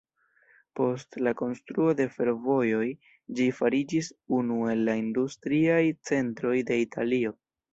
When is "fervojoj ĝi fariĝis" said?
2.15-4.09